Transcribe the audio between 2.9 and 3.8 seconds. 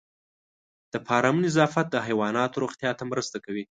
ته مرسته کوي.